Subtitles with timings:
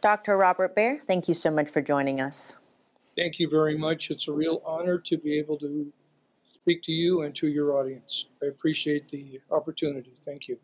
[0.00, 0.36] Dr.
[0.36, 2.56] Robert Bare, thank you so much for joining us.
[3.16, 4.10] Thank you very much.
[4.10, 5.92] It's a real honor to be able to
[6.54, 8.26] speak to you and to your audience.
[8.42, 10.12] I appreciate the opportunity.
[10.24, 10.56] Thank you.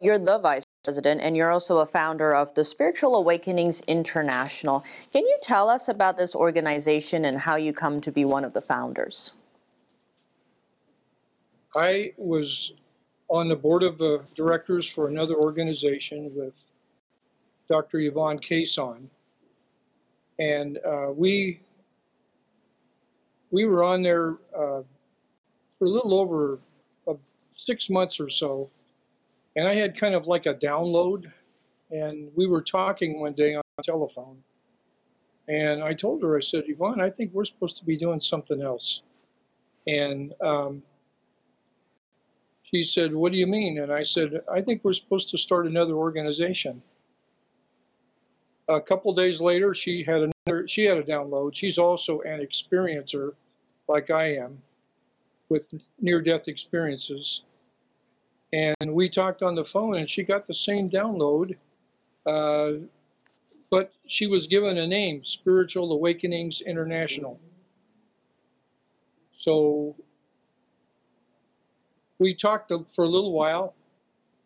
[0.00, 4.84] You're the vice president and you're also a founder of the Spiritual Awakenings International.
[5.12, 8.52] Can you tell us about this organization and how you come to be one of
[8.52, 9.32] the founders?
[11.74, 12.72] I was
[13.28, 16.52] on the board of uh, directors for another organization with
[17.68, 18.00] Dr.
[18.00, 19.08] Yvonne Kason,
[20.38, 21.60] and uh, we
[23.50, 24.82] we were on there uh,
[25.78, 26.58] for a little over
[27.08, 27.14] uh,
[27.56, 28.70] six months or so,
[29.56, 31.30] and I had kind of like a download,
[31.90, 34.36] and we were talking one day on the telephone,
[35.48, 38.60] and I told her, I said, Yvonne, I think we're supposed to be doing something
[38.62, 39.02] else,
[39.86, 40.82] and um,
[42.70, 43.78] she said, What do you mean?
[43.78, 46.82] And I said, I think we're supposed to start another organization.
[48.68, 50.66] A couple days later, she had another.
[50.68, 51.52] She had a download.
[51.54, 53.34] She's also an experiencer,
[53.88, 54.60] like I am,
[55.48, 55.62] with
[56.00, 57.42] near-death experiences.
[58.52, 61.56] And we talked on the phone, and she got the same download,
[62.26, 62.84] uh,
[63.70, 67.38] but she was given a name: Spiritual Awakenings International.
[69.38, 69.94] So
[72.18, 73.74] we talked for a little while,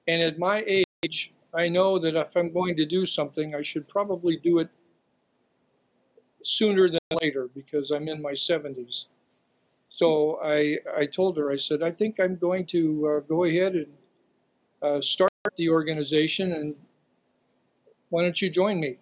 [0.08, 3.88] and at my age, I know that if I'm going to do something, I should
[3.88, 4.68] probably do it
[6.44, 9.06] sooner than later because I'm in my 70s.
[9.90, 13.74] So I, I told her, I said, I think I'm going to uh, go ahead
[13.74, 13.86] and
[14.82, 16.74] uh, start the organization, and
[18.08, 18.96] why don't you join me?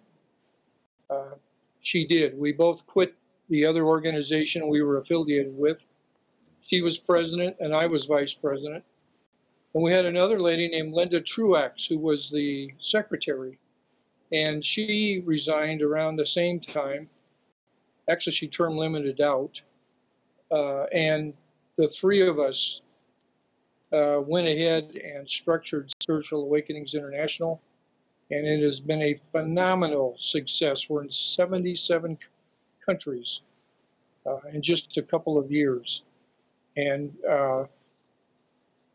[1.09, 1.35] Uh,
[1.81, 2.37] she did.
[2.37, 3.15] We both quit
[3.49, 5.77] the other organization we were affiliated with
[6.69, 8.83] she was president and I was vice president.
[9.73, 13.59] And we had another lady named Linda Truax who was the secretary.
[14.31, 17.09] And she resigned around the same time.
[18.09, 19.61] Actually, she term limited out.
[20.51, 21.33] Uh, and
[21.77, 22.81] the three of us
[23.93, 27.61] uh, went ahead and structured Spiritual Awakenings International.
[28.31, 30.89] And it has been a phenomenal success.
[30.89, 32.17] We're in 77
[32.85, 33.41] countries
[34.25, 36.01] uh, in just a couple of years.
[36.77, 37.65] And uh,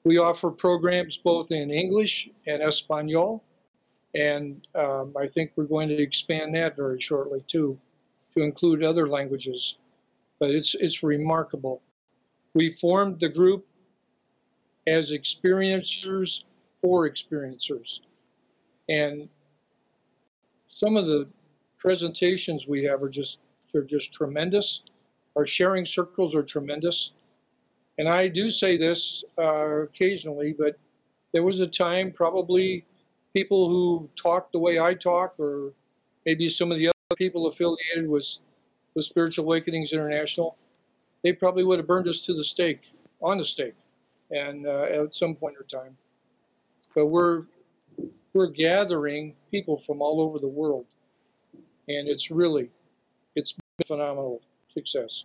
[0.04, 3.42] we offer programs both in English and Espanol.
[4.15, 7.78] And um, I think we're going to expand that very shortly too,
[8.37, 9.75] to include other languages.
[10.38, 11.82] But it's, it's remarkable.
[12.54, 13.66] We formed the group
[14.87, 16.44] as experiencers
[16.82, 18.00] for experiencers.
[18.88, 19.28] And
[20.69, 21.26] some of the
[21.78, 23.38] presentations we have are just,
[23.72, 24.82] they're just tremendous.
[25.36, 27.12] Our sharing circles are tremendous.
[27.99, 30.78] And I do say this uh, occasionally, but
[31.32, 32.84] there was a time probably
[33.32, 35.72] people who talked the way I talk, or
[36.27, 38.27] maybe some of the other people affiliated with,
[38.94, 40.56] with Spiritual Awakenings International,
[41.22, 42.81] they probably would have burned us to the stake,
[43.22, 43.77] on the stake,
[44.31, 45.97] and uh, at some point in time.
[46.94, 47.44] But we're
[48.33, 50.87] we're gathering people from all over the world,
[51.88, 52.71] and it's really
[53.34, 53.54] it's
[53.87, 55.25] phenomenal success.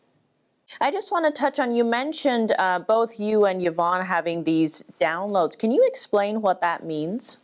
[0.79, 4.83] I just want to touch on, you mentioned uh, both you and Yvonne having these
[4.99, 5.57] downloads.
[5.57, 7.39] Can you explain what that means?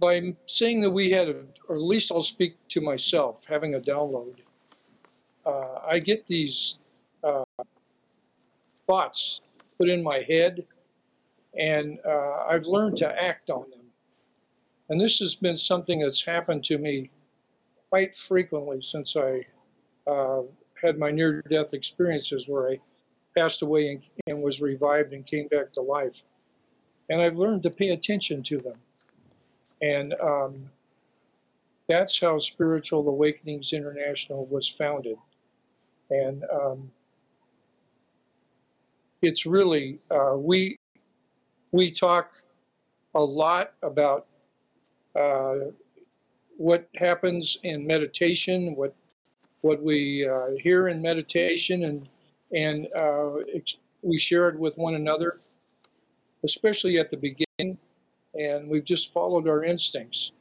[0.00, 1.36] By saying that we had, a,
[1.68, 4.36] or at least I'll speak to myself, having a download,
[5.46, 6.76] uh, I get these
[7.22, 7.44] uh,
[8.86, 9.40] thoughts
[9.78, 10.64] put in my head,
[11.58, 13.80] and uh, I've learned to act on them.
[14.88, 17.10] And this has been something that's happened to me
[17.90, 19.46] quite frequently since I
[20.10, 20.42] uh,
[20.82, 22.80] had my near death experiences where I
[23.36, 26.14] passed away and, and was revived and came back to life.
[27.08, 28.76] And I've learned to pay attention to them.
[29.80, 30.70] And um,
[31.88, 35.16] that's how Spiritual Awakenings International was founded.
[36.10, 36.90] And um,
[39.22, 40.78] it's really, uh, we,
[41.70, 42.30] we talk
[43.14, 44.26] a lot about
[45.18, 45.56] uh,
[46.56, 48.94] what happens in meditation, what
[49.62, 52.06] what we uh, hear in meditation and
[52.54, 53.30] and uh,
[54.02, 55.40] we share it with one another,
[56.44, 57.78] especially at the beginning,
[58.34, 60.32] and we've just followed our instincts.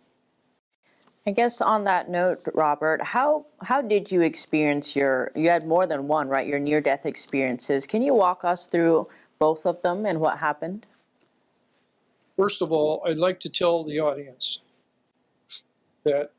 [1.25, 5.85] I guess on that note, Robert, how how did you experience your you had more
[5.85, 6.47] than one, right?
[6.47, 7.85] Your near death experiences.
[7.87, 9.07] Can you walk us through
[9.39, 10.87] both of them and what happened?
[12.37, 14.59] First of all, I'd like to tell the audience
[16.05, 16.31] that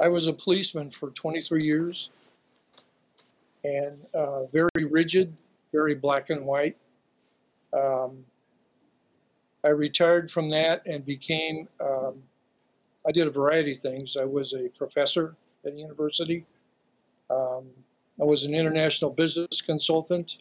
[0.00, 2.10] I was a policeman for 23 years
[3.62, 5.34] and uh, very rigid,
[5.72, 6.76] very black and white.
[7.72, 8.24] Um,
[9.64, 12.22] I retired from that and became um,
[13.06, 14.16] I did a variety of things.
[14.20, 16.44] I was a professor at a university.
[17.30, 17.64] Um,
[18.20, 20.36] I was an international business consultant.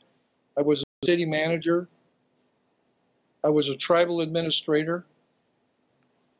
[0.58, 1.88] I was a city manager.
[3.44, 5.06] I was a tribal administrator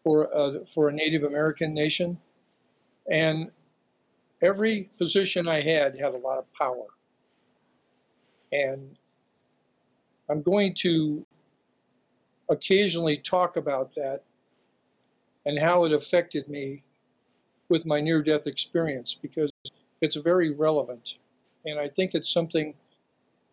[0.04, 2.18] for uh, for a Native American nation,
[3.10, 3.52] and
[4.42, 6.88] every position I had had a lot of power.
[8.52, 8.96] And
[10.30, 11.26] I'm going to
[12.50, 14.22] occasionally talk about that
[15.46, 16.84] and how it affected me
[17.70, 19.52] with my near death experience because
[20.02, 21.16] it's very relevant.
[21.66, 22.74] And I think it's something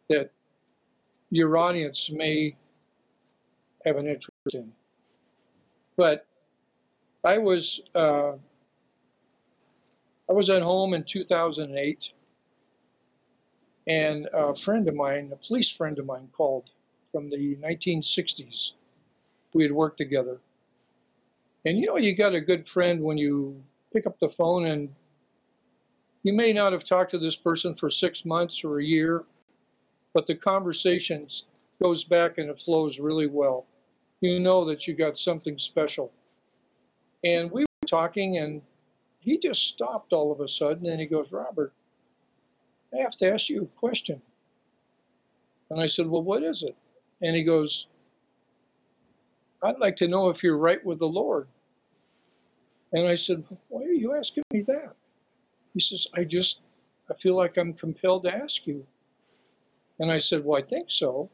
[0.08, 0.31] that
[1.31, 2.56] your audience may
[3.85, 4.73] have an interest in.
[5.96, 6.26] But
[7.25, 8.32] I was uh,
[10.31, 12.11] I was at home in 2008,
[13.88, 16.71] and a friend of mine, a police friend of mine, called
[17.11, 18.71] from the 1960s.
[19.55, 20.38] We had worked together.
[21.67, 23.61] And you know, you got a good friend when you
[23.93, 24.88] pick up the phone and
[26.23, 29.25] you may not have talked to this person for six months or a year,
[30.15, 31.27] but the conversation
[31.82, 33.67] goes back and it flows really well.
[34.21, 36.12] You know that you got something special.
[37.25, 38.62] And we were talking, and
[39.20, 41.72] he just stopped all of a sudden and he goes, Robert,
[42.93, 44.20] I have to ask you a question.
[45.70, 46.76] And I said, Well, what is it?
[47.22, 47.87] And he goes,
[49.62, 51.46] I'd like to know if you're right with the Lord.
[52.93, 54.94] And I said, Why are you asking me that?
[55.75, 56.58] He says, I just,
[57.11, 58.84] I feel like I'm compelled to ask you.
[60.00, 61.31] And I said, Well, I think so.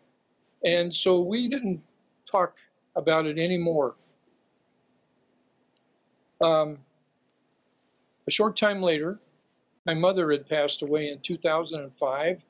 [0.64, 1.82] And so we didn't
[2.30, 2.56] talk
[2.96, 3.94] about it anymore.
[6.40, 6.78] Um,
[8.28, 9.18] a short time later,
[9.86, 12.40] my mother had passed away in 2005,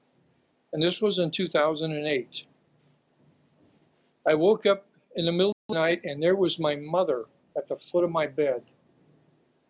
[0.72, 2.44] and this was in 2008.
[4.26, 4.86] I woke up
[5.16, 7.24] in the middle of the night, and there was my mother
[7.56, 8.62] at the foot of my bed.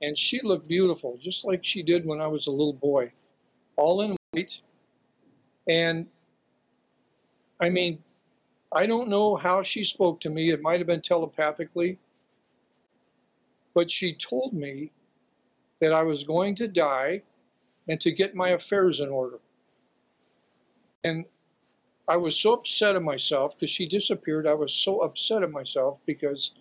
[0.02, 3.12] And she looked beautiful, just like she did when I was a little boy,
[3.76, 4.52] all in white.
[5.68, 6.06] And
[7.60, 8.02] I mean,
[8.72, 10.50] I don't know how she spoke to me.
[10.50, 11.98] It might have been telepathically.
[13.74, 14.90] But she told me
[15.81, 17.23] that I was going to die
[17.88, 19.38] and to get my affairs in order.
[21.05, 21.25] And
[22.08, 24.46] I was so upset at myself because she disappeared.
[24.46, 26.52] I was so upset at myself because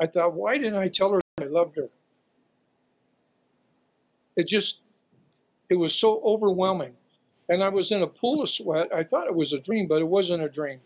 [0.00, 1.88] I thought, why didn't I tell her I loved her?
[4.36, 4.78] It just,
[5.68, 6.94] it was so overwhelming.
[7.48, 8.88] And I was in a pool of sweat.
[8.94, 10.80] I thought it was a dream, but it wasn't a dream.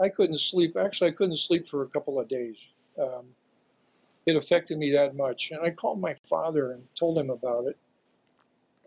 [0.00, 0.76] I couldn't sleep.
[0.76, 2.56] Actually, I couldn't sleep for a couple of days.
[3.00, 3.26] Um,
[4.26, 5.48] it affected me that much.
[5.52, 7.76] And I called my father and told him about it.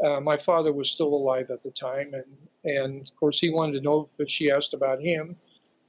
[0.06, 2.26] Uh, my father was still alive at the time, and,
[2.64, 5.36] and of course he wanted to know if she asked about him.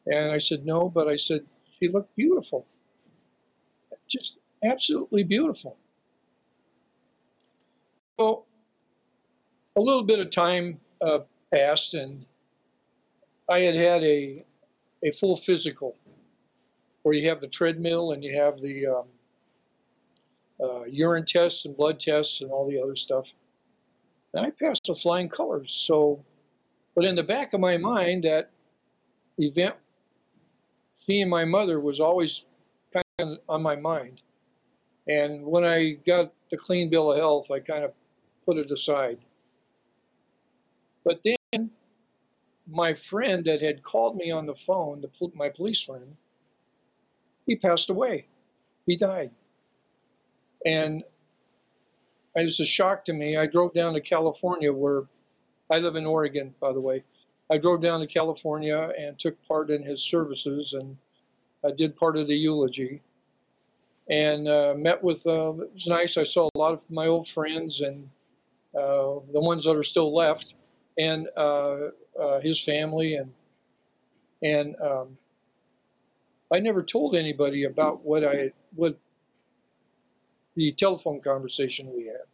[0.06, 1.43] And I said no, but I said
[1.79, 2.67] she looked beautiful,
[4.08, 5.76] just absolutely beautiful.
[8.19, 8.44] So
[9.76, 11.20] a little bit of time uh,
[11.52, 12.26] passed, and
[13.49, 14.44] I had had a
[15.05, 15.97] a full physical,
[17.02, 19.05] where you have the treadmill and you have the um,
[20.62, 23.27] uh, urine tests and blood tests and all the other stuff.
[24.35, 25.85] And I passed with flying colors.
[25.87, 26.25] So,
[26.95, 28.51] but in the back of my mind, that
[29.39, 29.75] event,
[31.07, 32.43] seeing my mother, was always
[32.93, 34.23] kind of on my mind.
[35.09, 37.93] And when I got the clean bill of health, I kind of
[38.47, 39.19] put it aside.
[41.05, 41.71] But then
[42.71, 46.17] my friend that had called me on the phone, the, my police friend,
[47.47, 48.26] he passed away.
[48.87, 49.31] He died.
[50.64, 51.02] And
[52.37, 53.37] it was a shock to me.
[53.37, 55.05] I drove down to California, where
[55.71, 57.05] I live in Oregon, by the way.
[57.50, 60.97] I drove down to California and took part in his services, and
[61.64, 63.02] I did part of the eulogy.
[64.09, 66.17] And uh, met with, uh, it was nice.
[66.17, 68.09] I saw a lot of my old friends and
[68.75, 70.55] uh, the ones that are still left,
[70.97, 71.88] and uh,
[72.21, 73.33] uh, his family, and
[74.43, 75.19] and um,
[76.52, 78.97] I never told anybody about what I what
[80.61, 82.26] the telephone conversation we had.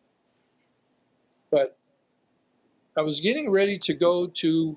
[1.53, 1.79] But
[2.99, 4.77] I was getting ready to go to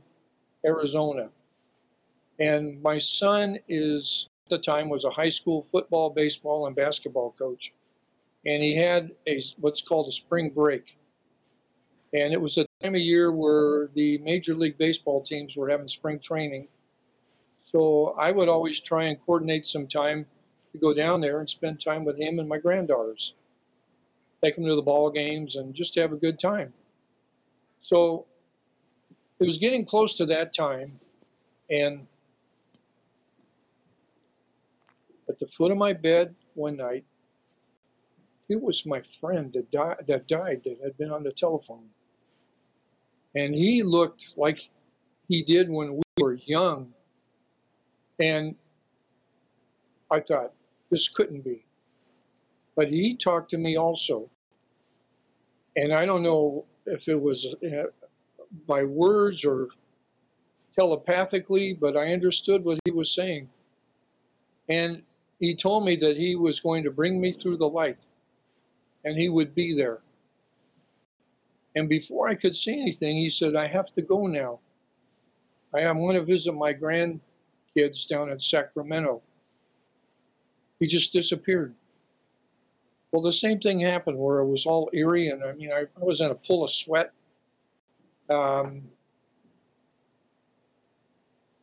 [0.64, 1.30] Arizona.
[2.40, 7.34] And my son is at the time was a high school football, baseball, and basketball
[7.40, 7.74] coach.
[8.46, 10.96] And he had a what's called a spring break.
[12.14, 15.90] And it was a time of year where the major league baseball teams were having
[15.90, 16.68] spring training.
[17.72, 20.28] So I would always try and coordinate some time
[20.72, 23.34] to go down there and spend time with him and my granddaughters
[24.44, 26.74] take them to the ball games, and just have a good time.
[27.82, 28.26] So
[29.40, 31.00] it was getting close to that time,
[31.70, 32.06] and
[35.28, 37.06] at the foot of my bed one night,
[38.50, 41.86] it was my friend that died, that died that had been on the telephone.
[43.36, 44.60] And he looked like
[45.28, 46.92] he did when we were young.
[48.20, 48.56] And
[50.10, 50.54] I thought,
[50.90, 51.64] this couldn't be.
[52.80, 54.30] But he talked to me also.
[55.76, 57.88] And I don't know if it was uh,
[58.66, 59.68] by words or
[60.78, 63.50] telepathically, but I understood what he was saying.
[64.70, 65.04] And
[65.42, 67.98] he told me that he was going to bring me through the light
[69.04, 70.00] and he would be there.
[71.76, 74.60] And before I could say anything, he said, I have to go now.
[75.74, 79.22] I am going to visit my grandkids down in Sacramento.
[80.80, 81.76] He just disappeared.
[83.12, 86.04] Well, the same thing happened where it was all eerie, and I mean, I, I
[86.04, 87.12] was in a pool of sweat.
[88.30, 88.84] Um,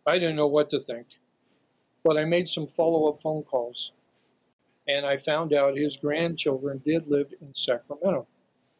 [0.06, 1.06] I didn't know what to think,
[2.04, 3.92] but I made some follow up phone calls,
[4.88, 8.26] and I found out his grandchildren did live in Sacramento.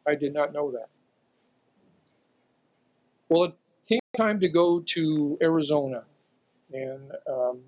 [0.05, 0.89] I did not know that.
[3.29, 3.55] Well, it
[3.87, 6.03] came time to go to Arizona,
[6.73, 7.61] and um,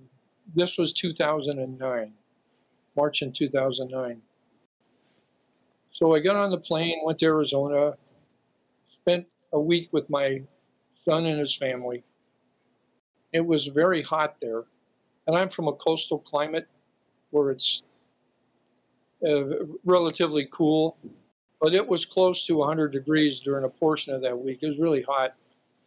[0.56, 2.14] this was 2009,
[2.96, 4.22] March in 2009.
[6.00, 7.94] So I got on the plane, went to Arizona,
[9.02, 10.42] spent a week with my
[11.04, 12.04] son and his family.
[13.34, 14.64] It was very hot there,
[15.28, 16.70] and I'm from a coastal climate
[17.32, 17.84] where it's
[19.28, 20.96] uh, relatively cool,
[21.60, 24.60] but it was close to 100 degrees during a portion of that week.
[24.62, 25.36] It was really hot,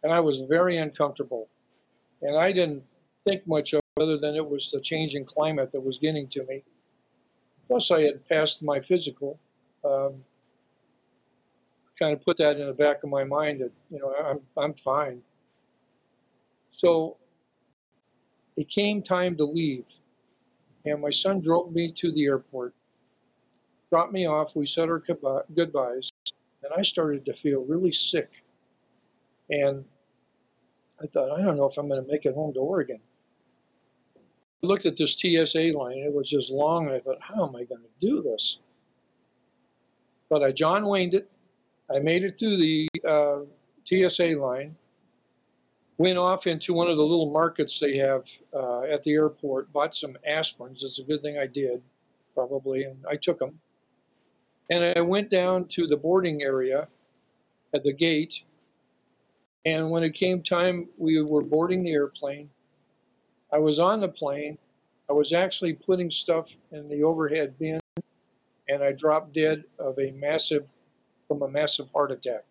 [0.03, 1.47] and I was very uncomfortable.
[2.21, 2.83] And I didn't
[3.23, 6.45] think much of it other than it was the changing climate that was getting to
[6.45, 6.61] me.
[7.67, 9.39] Plus, I had passed my physical
[9.83, 10.15] um,
[11.99, 14.73] kind of put that in the back of my mind that you know I'm I'm
[14.83, 15.21] fine.
[16.71, 17.17] So
[18.57, 19.85] it came time to leave,
[20.85, 22.73] and my son drove me to the airport,
[23.89, 24.55] dropped me off.
[24.55, 25.01] We said our
[25.55, 26.11] goodbyes,
[26.63, 28.29] and I started to feel really sick.
[29.49, 29.83] And
[31.01, 32.99] I thought, I don't know if I'm going to make it home to Oregon.
[34.17, 37.55] I looked at this TSA line; it was just long, and I thought, how am
[37.55, 38.57] I going to do this?
[40.33, 41.29] But I John Wayne it.
[41.93, 43.41] I made it through the uh,
[43.85, 44.75] TSA line,
[45.99, 49.95] went off into one of the little markets they have uh, at the airport, bought
[49.95, 50.77] some aspirins.
[50.81, 51.83] It's a good thing I did,
[52.33, 53.59] probably, and I took them.
[54.71, 56.87] And I went down to the boarding area
[57.75, 58.33] at the gate.
[59.67, 62.49] And when it came time we were boarding the airplane,
[63.51, 64.57] I was on the plane.
[65.07, 67.82] I was actually putting stuff in the overhead bin
[68.69, 70.65] and I dropped dead of a massive,
[71.27, 72.45] from a massive heart attack.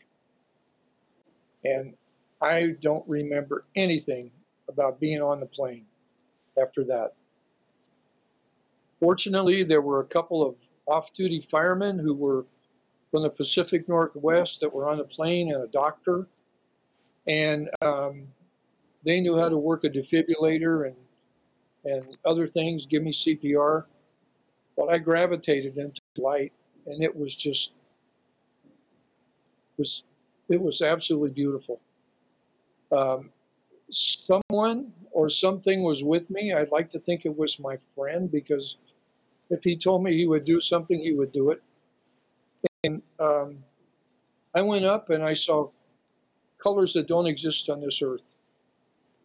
[1.65, 1.95] And
[2.41, 4.31] I don't remember anything
[4.69, 5.87] about being on the plane
[6.61, 7.15] after that.
[9.01, 10.55] Fortunately, there were a couple of
[10.87, 12.45] off duty firemen who were
[13.11, 16.27] from the Pacific Northwest that were on the plane and a doctor.
[17.27, 18.27] And um,
[19.05, 20.97] they knew how to work a defibrillator and,
[21.85, 23.85] and other things, give me CPR.
[24.77, 26.53] But I gravitated into light,
[26.87, 27.71] and it was just
[29.79, 30.03] was
[30.49, 31.81] it was absolutely beautiful.
[32.91, 33.31] Um,
[33.91, 36.53] someone or something was with me.
[36.53, 38.77] I'd like to think it was my friend because
[39.51, 41.63] if he told me he would do something, he would do it.
[42.85, 43.59] And um,
[44.55, 45.71] I went up and I saw
[46.63, 48.23] colors that don't exist on this earth.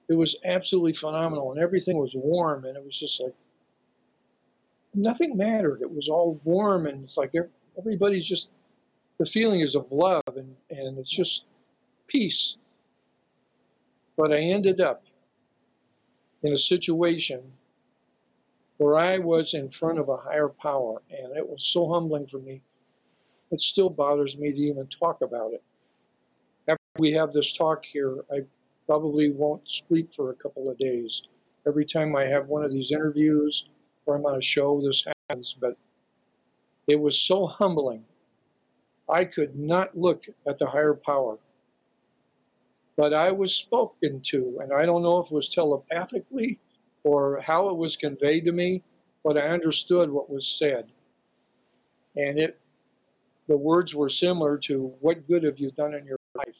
[0.09, 3.35] It was absolutely phenomenal, and everything was warm, and it was just like
[4.97, 5.81] nothing mattered.
[5.81, 7.33] It was all warm, and it's like
[7.77, 8.47] everybody's just
[9.19, 11.43] the feeling is of love, and and it's just
[12.07, 12.55] peace.
[14.17, 15.03] But I ended up
[16.43, 17.41] in a situation
[18.77, 22.39] where I was in front of a higher power, and it was so humbling for
[22.39, 22.61] me.
[23.51, 25.63] It still bothers me to even talk about it.
[26.67, 28.41] After we have this talk here, I
[28.85, 31.21] probably won't sleep for a couple of days.
[31.65, 33.65] Every time I have one of these interviews,
[34.07, 35.77] or I'm on a show, this happens, but
[36.87, 38.03] it was so humbling.
[39.09, 41.37] I could not look at the higher power.
[42.95, 46.57] But I was spoken to, and I don't know if it was telepathically
[47.03, 48.81] or how it was conveyed to me,
[49.23, 50.87] but I understood what was said.
[52.15, 52.59] And it
[53.47, 56.55] the words were similar to what good have you done in your life?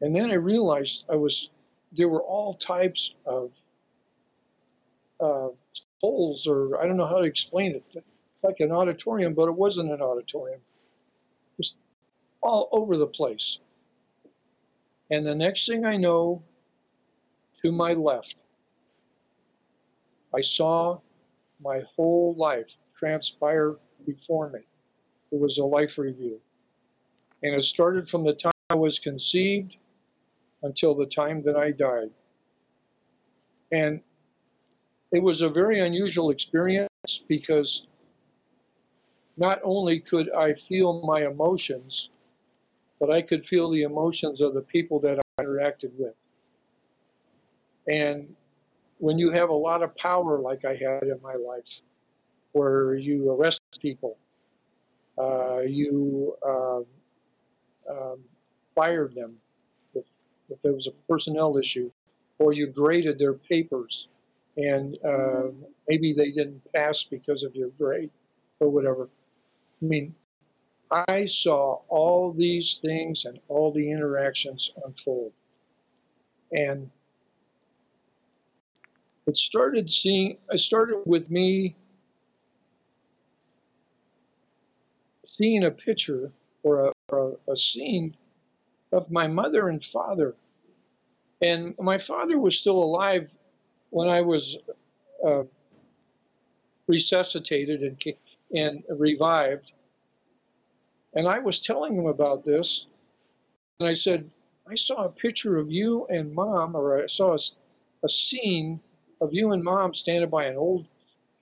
[0.00, 1.48] And then I realized I was
[1.92, 3.50] there were all types of
[5.20, 5.48] uh,
[6.00, 7.84] holes, or I don't know how to explain it.
[7.92, 8.04] It's
[8.42, 10.60] like an auditorium, but it wasn't an auditorium.
[11.56, 11.74] Just
[12.40, 13.58] all over the place.
[15.10, 16.42] And the next thing I know,
[17.62, 18.36] to my left,
[20.34, 21.00] I saw
[21.60, 22.66] my whole life
[22.98, 24.60] transpire before me.
[25.32, 26.40] It was a life review.
[27.42, 29.76] And it started from the time I was conceived
[30.62, 32.10] until the time that I died.
[33.72, 34.00] And
[35.12, 36.88] it was a very unusual experience
[37.28, 37.86] because
[39.36, 42.10] not only could I feel my emotions,
[43.00, 46.14] but I could feel the emotions of the people that I interacted with.
[47.86, 48.34] And
[48.98, 51.80] when you have a lot of power like I had in my life,
[52.52, 54.18] where you arrest people,
[55.16, 56.84] uh, you um,
[57.88, 58.18] um,
[58.74, 59.36] fired them
[59.94, 60.04] if,
[60.50, 61.90] if there was a personnel issue,
[62.38, 64.08] or you graded their papers
[64.58, 65.50] and uh,
[65.88, 68.10] maybe they didn't pass because of your grade
[68.58, 69.08] or whatever.
[69.80, 70.14] I mean,
[70.90, 75.32] I saw all these things and all the interactions unfold.
[76.50, 76.90] And
[79.28, 81.76] it started seeing, it started with me
[85.26, 86.32] seeing a picture
[86.64, 88.16] or a, or a, a scene
[88.90, 90.34] of my mother and father.
[91.42, 93.28] And my father was still alive
[93.90, 94.56] when I was
[95.26, 95.42] uh,
[96.86, 98.14] resuscitated and,
[98.52, 99.72] and revived.
[101.14, 102.86] And I was telling him about this.
[103.80, 104.30] And I said,
[104.70, 107.38] I saw a picture of you and mom, or I saw a,
[108.04, 108.80] a scene
[109.20, 110.86] of you and mom standing by an old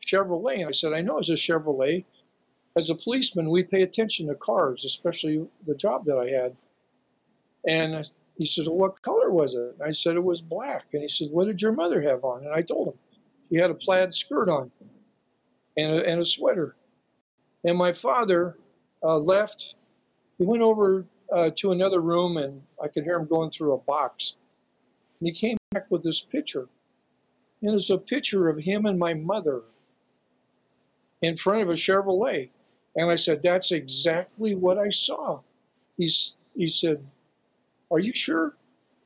[0.06, 0.60] Chevrolet.
[0.60, 2.04] And I said, I know it's a Chevrolet.
[2.76, 6.56] As a policeman, we pay attention to cars, especially the job that I had.
[7.66, 9.76] And he said, well, What color was it?
[9.82, 10.86] I said, It was black.
[10.92, 12.44] And he said, What did your mother have on?
[12.44, 12.98] And I told him,
[13.48, 14.70] She had a plaid skirt on
[15.76, 16.76] and a, and a sweater.
[17.64, 18.56] And my father
[19.02, 19.74] uh, left.
[20.38, 23.78] He went over uh, to another room, and I could hear him going through a
[23.78, 24.34] box.
[25.20, 26.68] And he came back with this picture.
[27.62, 29.62] And it's a picture of him and my mother
[31.22, 32.50] in front of a Chevrolet.
[32.96, 35.40] And I said, That's exactly what I saw.
[35.96, 37.02] He's, he said,
[37.90, 38.56] Are you sure?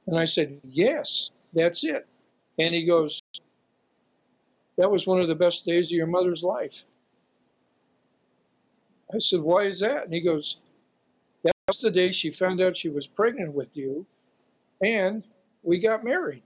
[0.06, 2.06] And I said, Yes, that's it.
[2.58, 3.22] And he goes,
[4.78, 6.74] That was one of the best days of your mother's life.
[9.12, 10.04] I said, Why is that?
[10.04, 10.56] And he goes,
[11.44, 14.06] That's the day she found out she was pregnant with you,
[14.82, 15.24] and
[15.62, 16.42] we got married.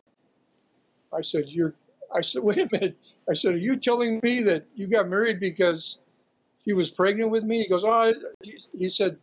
[1.12, 1.75] I said, You're
[2.14, 2.97] I said, wait a minute.
[3.29, 5.99] I said, are you telling me that you got married because
[6.64, 7.62] she was pregnant with me?
[7.62, 8.14] He goes, oh,
[8.73, 9.18] he said,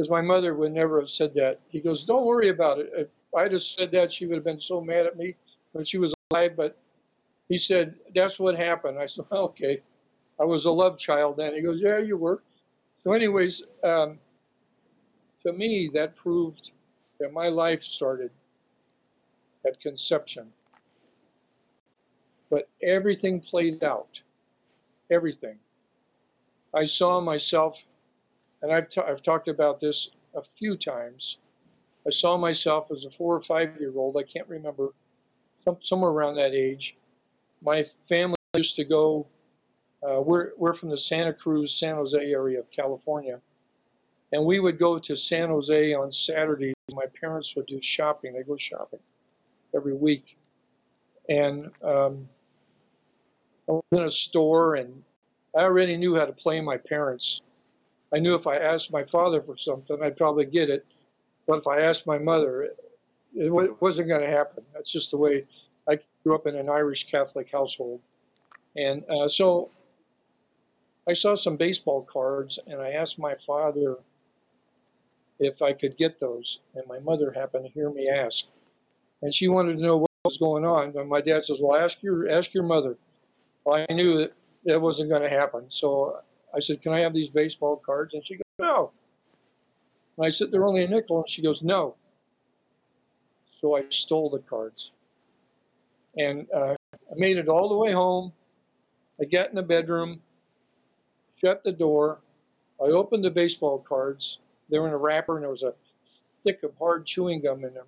[0.00, 1.60] because my mother would never have said that.
[1.68, 2.90] He goes, don't worry about it.
[2.96, 5.34] If I just said that, she would have been so mad at me
[5.72, 6.56] when she was alive.
[6.56, 6.78] But
[7.50, 8.98] he said, that's what happened.
[8.98, 9.82] I said, okay.
[10.40, 11.54] I was a love child then.
[11.54, 12.42] He goes, yeah, you were.
[13.04, 14.18] So anyways, um,
[15.42, 16.70] to me, that proved
[17.18, 18.30] that my life started
[19.66, 20.50] at conception
[22.50, 24.08] but everything played out.
[25.10, 25.56] Everything.
[26.74, 27.76] I saw myself,
[28.62, 31.38] and I've, t- I've talked about this a few times.
[32.06, 34.16] I saw myself as a four or five year old.
[34.16, 34.88] I can't remember,
[35.64, 36.96] some, somewhere around that age.
[37.62, 39.26] My family used to go,
[40.02, 43.40] uh, we're, we're from the Santa Cruz, San Jose area of California.
[44.32, 46.74] And we would go to San Jose on Saturdays.
[46.92, 48.32] My parents would do shopping.
[48.32, 49.00] They go shopping
[49.74, 50.36] every week.
[51.28, 52.28] And um,
[53.68, 55.02] I was in a store and
[55.56, 57.40] I already knew how to play my parents.
[58.12, 60.84] I knew if I asked my father for something, I'd probably get it.
[61.46, 62.70] But if I asked my mother,
[63.34, 64.64] it, wasn't going to happen.
[64.74, 65.46] That's just the way
[65.88, 68.00] I grew up in an Irish Catholic household.
[68.76, 69.70] And uh, so
[71.08, 73.96] I saw some baseball cards and I asked my father
[75.38, 76.58] if I could get those.
[76.74, 78.44] And my mother happened to hear me ask.
[79.22, 80.96] And she wanted to know what was going on.
[80.96, 82.96] And my dad says, Well, ask your, ask your mother.
[83.64, 84.32] Well, I knew that
[84.64, 85.66] that wasn't going to happen.
[85.70, 86.20] So
[86.54, 88.14] I said, Can I have these baseball cards?
[88.14, 88.92] And she goes, No.
[90.16, 91.18] And I said, They're only a nickel.
[91.18, 91.96] And she goes, No.
[93.60, 94.90] So I stole the cards.
[96.16, 98.32] And uh, I made it all the way home.
[99.20, 100.20] I got in the bedroom,
[101.40, 102.18] shut the door.
[102.80, 104.38] I opened the baseball cards.
[104.70, 105.74] They were in a wrapper, and there was a
[106.40, 107.86] stick of hard chewing gum in them.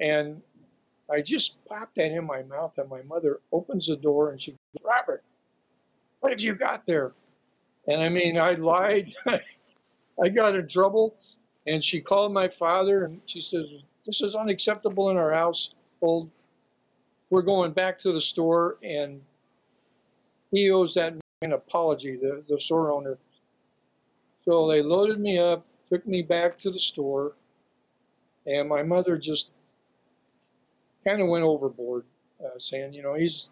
[0.00, 0.42] And
[1.10, 4.52] I just popped that in my mouth, and my mother opens the door and she
[4.52, 5.22] goes, Robert,
[6.20, 7.12] what have you got there?
[7.88, 9.12] And I mean, I lied.
[10.22, 11.16] I got in trouble.
[11.66, 13.66] And she called my father and she says,
[14.06, 16.30] This is unacceptable in our household.
[17.30, 19.20] We're going back to the store and
[20.50, 23.18] he owes that an apology, the, the store owner.
[24.44, 27.32] So they loaded me up, took me back to the store,
[28.46, 29.48] and my mother just
[31.06, 32.04] kind of went overboard,
[32.44, 33.48] uh, saying, you know, he's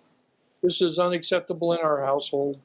[0.62, 2.59] this is unacceptable in our household.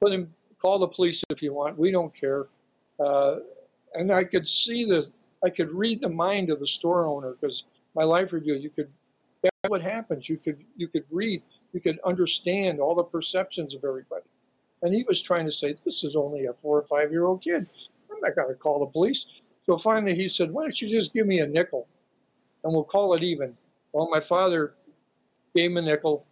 [0.00, 1.76] Put him call the police if you want.
[1.76, 2.46] We don't care.
[2.98, 3.38] Uh,
[3.94, 5.06] and I could see the,
[5.44, 8.88] I could read the mind of the store owner because my life review, you could,
[9.42, 10.28] that's what happens.
[10.28, 14.24] You could, you could read, you could understand all the perceptions of everybody.
[14.82, 17.42] And he was trying to say, this is only a four or five year old
[17.42, 17.66] kid.
[18.10, 19.26] I'm not going to call the police.
[19.66, 21.86] So finally he said, why don't you just give me a nickel
[22.64, 23.56] and we'll call it even.
[23.92, 24.74] Well, my father
[25.54, 26.24] gave him a nickel,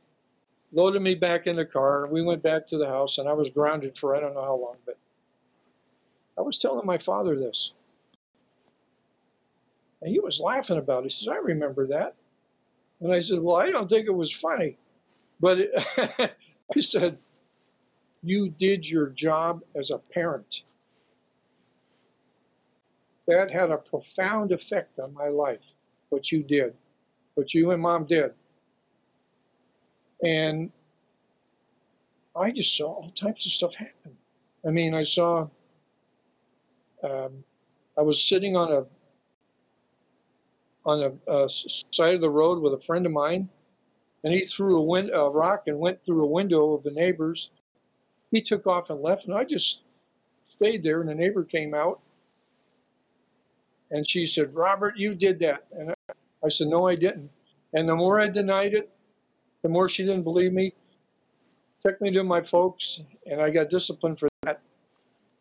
[0.73, 3.33] loaded me back in the car, and we went back to the house, and I
[3.33, 4.99] was grounded for I don't know how long, but
[6.39, 7.73] I was telling my father this.
[10.03, 11.13] And he was laughing about it.
[11.13, 12.15] He says, I remember that.
[13.01, 14.77] And I said, Well, I don't think it was funny.
[15.41, 16.33] But it,
[16.75, 17.19] he said,
[18.23, 20.63] You did your job as a parent.
[23.27, 25.61] That had a profound effect on my life,
[26.09, 26.75] what you did,
[27.35, 28.33] what you and mom did.
[30.23, 30.71] And
[32.37, 34.17] I just saw all types of stuff happen.
[34.67, 35.49] I mean, I saw,
[37.03, 37.45] um,
[37.97, 38.85] I was sitting on a
[40.87, 41.49] on a,
[41.93, 43.49] side of the road with a friend of mine,
[44.25, 47.51] and he threw a, win- a rock and went through a window of the neighbors.
[48.31, 49.81] He took off and left, and I just
[50.57, 51.01] stayed there.
[51.01, 52.01] And the neighbor came out,
[53.91, 55.95] and she said, "Robert, you did that." And
[56.45, 57.31] I said, "No, I didn't."
[57.73, 58.91] And the more I denied it,
[59.63, 60.73] the more she didn't believe me.
[61.83, 64.61] Took me to my folks, and I got disciplined for that.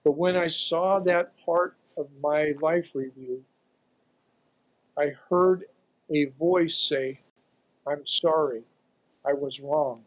[0.03, 3.43] But when I saw that part of my life review,
[4.97, 5.65] I heard
[6.13, 7.19] a voice say,
[7.87, 8.61] I'm sorry,
[9.25, 10.03] I was wrong.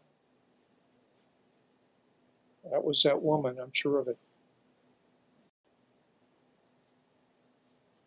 [2.71, 4.17] That was that woman, I'm sure of it.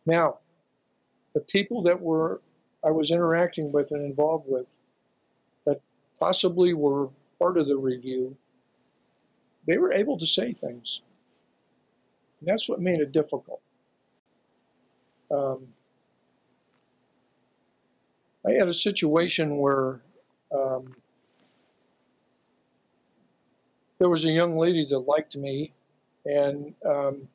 [0.07, 0.39] Now,
[1.35, 2.41] the people that were
[2.85, 4.67] I was interacting with and involved with
[6.19, 8.37] possibly were part of the review,
[9.67, 11.01] they were able to say things.
[12.41, 13.61] And that's what made it difficult.
[15.31, 15.69] Um,
[18.47, 20.01] I had a situation where
[20.55, 20.95] um,
[23.99, 25.73] there was a young lady that liked me,
[26.25, 27.29] and um,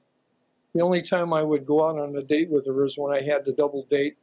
[0.74, 3.22] the only time I would go out on a date with her is when I
[3.22, 4.18] had to double date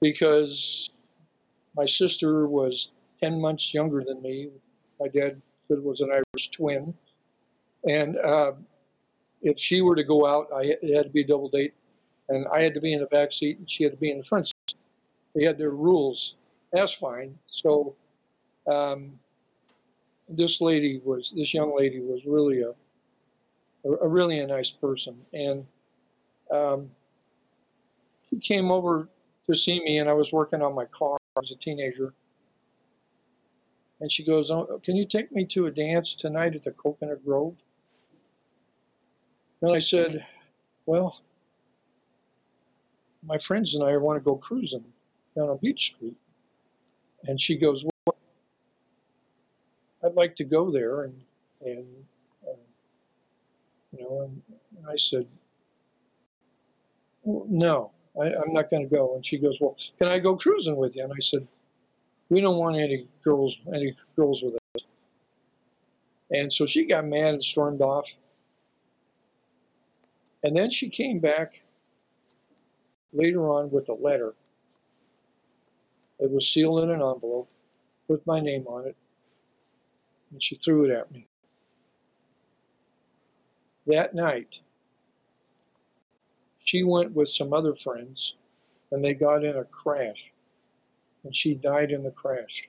[0.00, 0.88] because
[1.76, 2.88] my sister was
[3.22, 4.50] 10 months younger than me.
[5.00, 6.92] My dad was an Irish twin.
[7.88, 8.52] And uh,
[9.42, 11.74] if she were to go out, I, it had to be a double date.
[12.28, 14.18] And I had to be in the back seat and she had to be in
[14.18, 14.76] the front seat.
[15.34, 16.34] They had their rules.
[16.72, 17.38] That's fine.
[17.48, 17.94] So
[18.70, 19.18] um,
[20.28, 22.70] this lady was, this young lady was really a,
[23.88, 25.16] a, a really a nice person.
[25.32, 25.66] And
[26.50, 26.90] um,
[28.30, 29.08] he came over
[29.50, 31.18] to see me, and I was working on my car.
[31.36, 32.14] I was a teenager.
[34.02, 37.24] And she goes, oh, Can you take me to a dance tonight at the Coconut
[37.24, 37.54] Grove?
[39.62, 40.26] And I said,
[40.86, 41.20] Well,
[43.24, 44.84] my friends and I want to go cruising
[45.36, 46.16] down on Beach Street.
[47.28, 48.16] And she goes, Well,
[50.04, 51.04] I'd like to go there.
[51.04, 51.20] And,
[51.64, 51.86] and
[52.44, 52.56] uh,
[53.96, 54.42] you know, and,
[54.78, 55.28] and I said,
[57.22, 57.92] well, No.
[58.20, 59.14] I, I'm not going to go.
[59.14, 61.02] And she goes, well, can I go cruising with you?
[61.02, 61.48] And I said,
[62.28, 64.82] we don't want any girls, any girls with us.
[66.30, 68.06] And so she got mad and stormed off.
[70.42, 71.52] And then she came back
[73.12, 74.34] later on with a letter.
[76.18, 77.48] It was sealed in an envelope
[78.08, 78.96] with my name on it.
[80.30, 81.26] And she threw it at me.
[83.86, 84.48] That night,
[86.64, 88.34] she went with some other friends
[88.90, 90.31] and they got in a crash
[91.24, 92.68] and she died in the crash.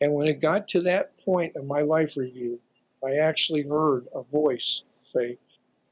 [0.00, 2.60] And when it got to that point of my life review,
[3.04, 4.82] I actually heard a voice
[5.14, 5.38] say,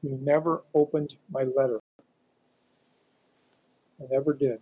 [0.02, 1.81] You never opened my letter.
[4.00, 4.61] I never did.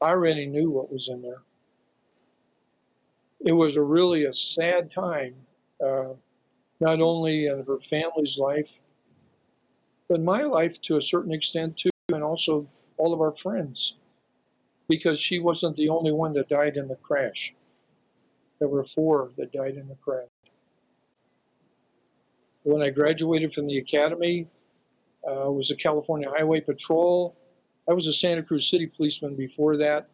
[0.00, 1.42] I already knew what was in there.
[3.40, 5.34] It was a really a sad time,
[5.84, 6.14] uh,
[6.80, 8.68] not only in her family's life,
[10.08, 13.94] but my life to a certain extent too, and also all of our friends,
[14.88, 17.52] because she wasn't the only one that died in the crash.
[18.58, 20.28] There were four that died in the crash.
[22.62, 24.48] When I graduated from the academy,
[25.26, 27.34] uh, was the California Highway Patrol.
[27.88, 30.08] I was a Santa Cruz City policeman before that.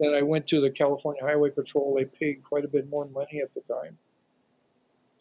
[0.00, 1.94] Then I went to the California Highway Patrol.
[1.94, 3.98] They paid quite a bit more money at the time.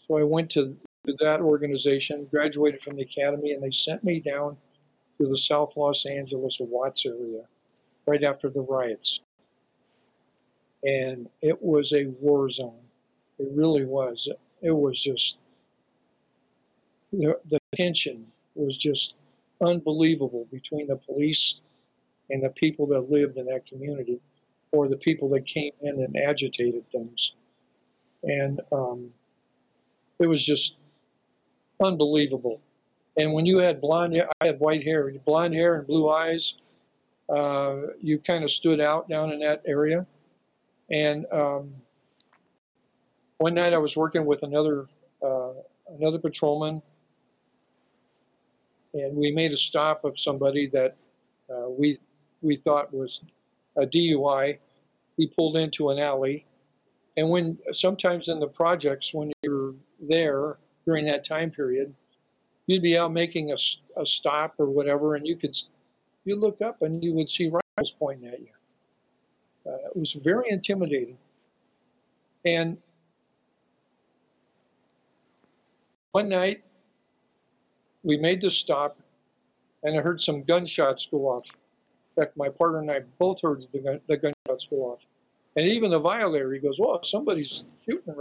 [0.08, 0.76] So I went to
[1.20, 4.58] that organization, graduated from the academy, and they sent me down
[5.18, 7.44] to the South Los Angeles Watts area
[8.06, 9.22] right after the riots.
[10.84, 12.80] And it was a war zone.
[13.40, 14.30] It really was.
[14.62, 15.38] It was just
[17.12, 18.26] the, the tension
[18.56, 19.14] was just
[19.62, 21.56] unbelievable between the police
[22.30, 24.20] and the people that lived in that community,
[24.72, 27.32] or the people that came in and agitated things,
[28.24, 29.10] and um,
[30.20, 30.74] it was just
[31.82, 32.60] unbelievable.
[33.18, 36.54] And when you had blonde hair, I had white hair, blonde hair and blue eyes,
[37.30, 40.06] uh, you kind of stood out down in that area.
[40.92, 41.74] And um,
[43.38, 44.88] one night I was working with another
[45.26, 45.54] uh,
[46.00, 46.82] another patrolman,
[48.94, 50.96] and we made a stop of somebody that
[51.50, 52.00] uh, we
[52.42, 53.22] we thought was
[53.78, 54.60] a DUI.
[55.18, 56.46] He pulled into an alley,
[57.18, 61.94] and when sometimes in the projects when you're there during that time period,
[62.68, 63.58] you'd be out making a,
[64.00, 65.58] a stop or whatever, and you could
[66.26, 68.48] you look up and you would see rifles pointing at you.
[69.66, 71.18] Uh, it was very intimidating.
[72.46, 72.78] And
[76.12, 76.64] one night,
[78.04, 78.98] we made the stop,
[79.84, 81.44] and I heard some gunshots go off.
[82.16, 85.00] In fact, my partner and I both heard the, gun, the gunshots go off.
[85.56, 88.14] And even the violator, he goes, "Well, somebody's shooting."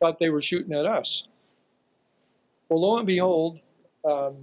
[0.00, 1.26] Thought they were shooting at us.
[2.68, 3.60] Well, lo and behold,
[4.04, 4.36] um,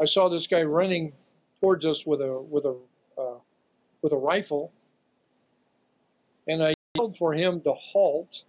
[0.00, 1.12] I saw this guy running
[1.60, 2.76] towards us with a with a
[3.18, 3.38] uh,
[4.02, 4.72] with a rifle,
[6.46, 8.42] and I yelled for him to halt.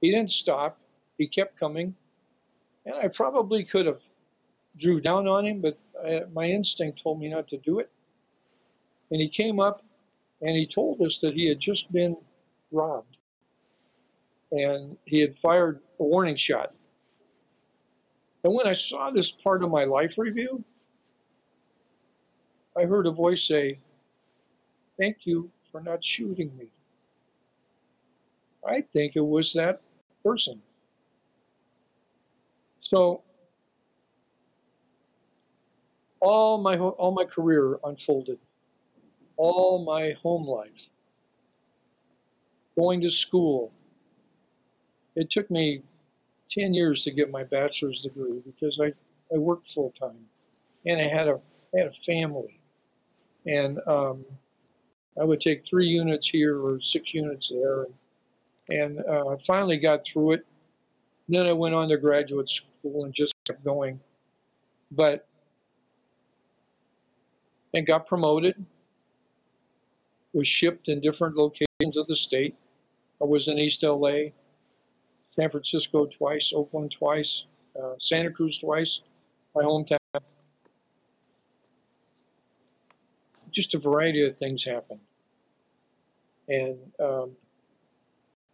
[0.00, 0.78] He didn't stop.
[1.18, 1.94] He kept coming,
[2.84, 4.00] and I probably could have
[4.78, 7.90] drew down on him, but I, my instinct told me not to do it.
[9.10, 9.82] And he came up,
[10.42, 12.16] and he told us that he had just been
[12.70, 13.16] robbed,
[14.52, 16.75] and he had fired a warning shot.
[18.44, 20.62] And when I saw this part of my life review,
[22.76, 23.78] I heard a voice say,
[24.98, 26.68] Thank you for not shooting me.
[28.66, 29.80] I think it was that
[30.24, 30.60] person.
[32.80, 33.22] So
[36.20, 38.38] all my all my career unfolded,
[39.36, 40.70] all my home life,
[42.78, 43.72] going to school.
[45.14, 45.82] It took me
[46.50, 48.92] 10 years to get my bachelor's degree because I,
[49.34, 50.26] I worked full time
[50.84, 51.40] and I had a
[51.74, 52.60] I had a family
[53.46, 54.24] and um,
[55.20, 59.78] I would take three units here or six units there, and, and uh, I finally
[59.78, 60.46] got through it.
[61.28, 64.00] Then I went on to graduate school and just kept going,
[64.90, 65.26] but
[67.74, 68.64] and got promoted.
[70.32, 72.54] Was shipped in different locations of the state.
[73.22, 74.32] I was in East LA,
[75.36, 77.44] San Francisco twice, Oakland twice,
[77.80, 79.00] uh, Santa Cruz twice,
[79.54, 79.96] my hometown.
[83.56, 85.00] just a variety of things happened.
[86.48, 87.30] And um,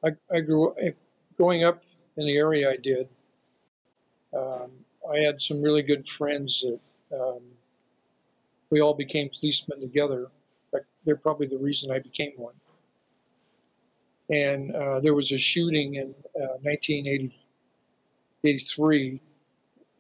[0.04, 0.72] I, I, grew
[1.36, 1.82] growing up
[2.16, 3.08] in the area I did.
[4.32, 4.70] Um,
[5.12, 7.40] I had some really good friends that um,
[8.70, 10.28] we all became policemen together.
[11.04, 12.54] They're probably the reason I became one.
[14.32, 19.20] And uh, there was a shooting in uh, 1983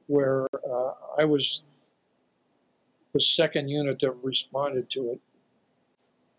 [0.06, 1.60] where uh, I was
[3.12, 5.20] the second unit that responded to it.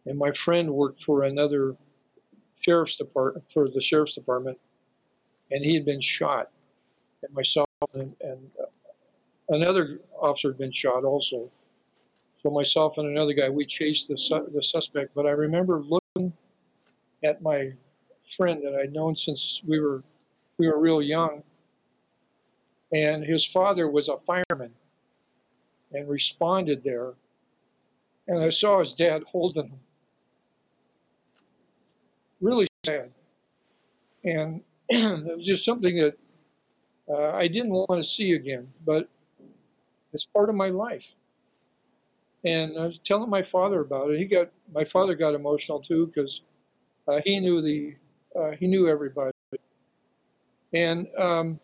[0.08, 1.76] And my friend worked for another
[2.62, 4.58] sheriff's department, for the sheriff's department,
[5.52, 6.50] and he had been shot.
[7.22, 8.40] And myself and, and
[9.50, 11.52] another officer had been shot also.
[12.42, 15.14] So myself and another guy, we chased the, su- the suspect.
[15.14, 16.34] But I remember looking
[17.24, 17.74] at my
[18.38, 20.04] friend that I'd known since we were
[20.58, 21.44] we were real young,
[22.92, 24.74] and his father was a fireman
[25.92, 27.14] and responded there.
[28.28, 29.80] And I saw his dad holding him.
[32.40, 33.12] Really sad.
[34.24, 36.18] And it was just something that
[37.10, 39.10] uh, I didn't want to see again, but
[40.14, 41.04] it's part of my life.
[42.46, 44.20] And I was telling my father about it.
[44.20, 46.42] He got my father got emotional too because
[47.08, 47.96] uh, he knew the
[48.40, 49.34] uh, he knew everybody,
[50.74, 51.60] and um,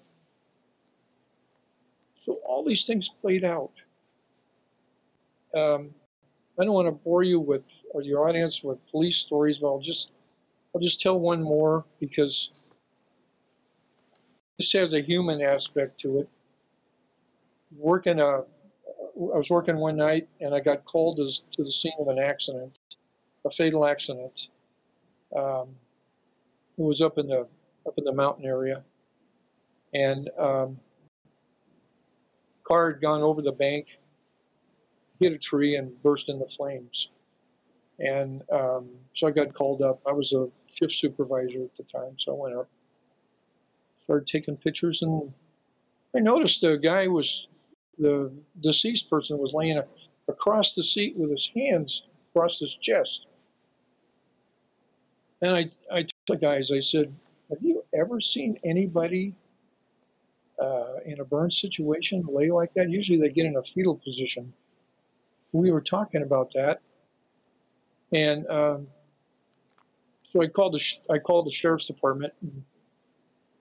[2.26, 3.72] so all these things played out
[5.56, 5.90] um,
[6.60, 9.80] I don't want to bore you with or your audience with police stories, but I'll
[9.80, 10.10] just
[10.74, 12.52] I'll just tell one more because
[14.58, 16.30] this has a human aspect to it.
[17.76, 18.44] Working a, I
[19.16, 22.78] was working one night and I got called to, to the scene of an accident,
[23.46, 24.48] a fatal accident.
[25.36, 25.70] Um,
[26.80, 27.48] it was up in the
[27.86, 28.84] up in the mountain area,
[29.94, 30.80] and um,
[32.68, 33.88] car had gone over the bank
[35.20, 37.10] hit a tree and burst into flames.
[38.00, 40.02] And um, so I got called up.
[40.08, 42.70] I was a shift supervisor at the time, so I went up,
[44.06, 45.34] started taking pictures, and
[46.16, 47.48] I noticed the guy was
[47.98, 48.32] the
[48.64, 49.82] deceased person was laying
[50.30, 53.26] across the seat with his hands across his chest.
[55.42, 57.14] And I, I the guys, I said,
[57.50, 59.36] Have you ever seen anybody
[60.62, 62.90] uh, in a burn situation lay like that?
[62.90, 64.54] Usually they get in a fetal position.
[65.52, 66.80] We were talking about that.
[68.14, 68.88] And um,
[70.32, 72.34] so I called the I called the sheriff's department.
[72.42, 72.64] And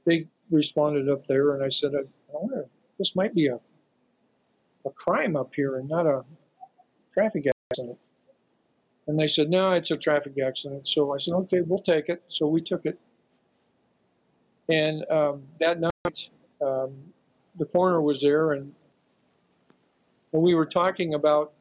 [0.04, 2.66] they responded up there, and I said, I, I wonder,
[2.98, 3.58] this might be a
[4.86, 6.24] a crime up here and not a
[7.12, 7.98] traffic accident.
[9.08, 10.86] And they said, no, it's a traffic accident.
[10.86, 12.22] So I said, okay, we'll take it.
[12.28, 13.00] So we took it.
[14.68, 16.18] And um, that night,
[16.60, 16.92] um,
[17.58, 18.70] the coroner was there, and,
[20.34, 21.54] and we were talking about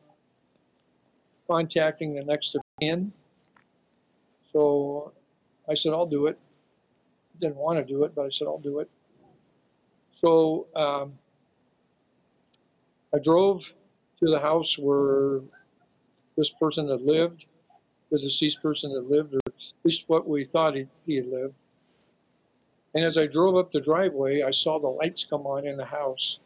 [1.49, 3.13] contacting the next of kin.
[4.51, 5.13] So
[5.69, 6.37] I said, I'll do it.
[7.39, 8.89] Didn't want to do it, but I said, I'll do it.
[10.19, 11.13] So um,
[13.15, 13.63] I drove
[14.19, 15.39] to the house where
[16.37, 17.45] this person had lived,
[18.11, 21.55] the deceased person had lived, or at least what we thought he, he had lived.
[22.93, 25.85] And as I drove up the driveway, I saw the lights come on in the
[25.85, 26.39] house.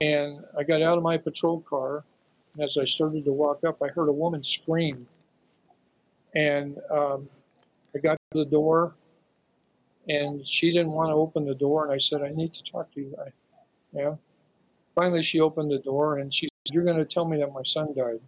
[0.00, 2.04] And I got out of my patrol car,
[2.54, 5.06] and as I started to walk up, I heard a woman scream.
[6.34, 7.28] And um,
[7.94, 8.94] I got to the door,
[10.08, 12.92] and she didn't want to open the door, and I said, I need to talk
[12.94, 13.16] to you.
[13.24, 13.30] I,
[13.92, 14.14] yeah.
[14.94, 17.62] Finally, she opened the door, and she said, You're going to tell me that my
[17.64, 18.20] son died.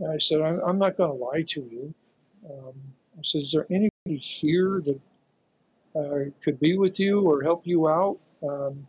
[0.00, 1.94] And I said, I'm, not going to lie to you.
[2.48, 2.72] Um,
[3.18, 5.00] I said, Is there anybody here that
[5.94, 8.18] uh, could be with you or help you out?
[8.42, 8.88] Um,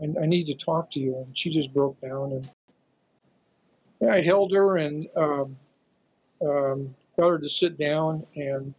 [0.00, 1.16] I, I need to talk to you.
[1.16, 2.44] And she just broke down.
[4.00, 5.56] And I held her and um,
[6.44, 8.74] um, got her to sit down and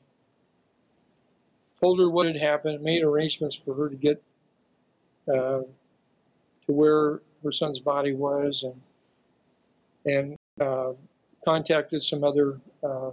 [1.81, 4.21] told her what had happened, made arrangements for her to get
[5.27, 8.81] uh, to where her son's body was, and
[10.05, 10.93] and uh,
[11.45, 13.11] contacted some other uh,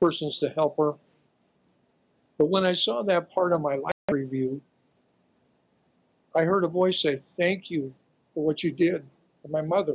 [0.00, 0.92] persons to help her.
[2.38, 4.60] But when I saw that part of my life review,
[6.34, 7.94] I heard a voice say, "Thank you
[8.34, 9.04] for what you did
[9.42, 9.94] for my mother."